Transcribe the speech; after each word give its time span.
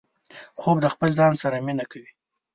خوب 0.59 0.77
د 0.81 0.85
خپل 0.93 1.09
ځان 1.19 1.33
سره 1.41 1.55
مينه 1.65 1.85
ده 1.91 2.01